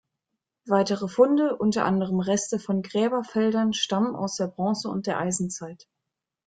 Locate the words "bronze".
4.47-4.89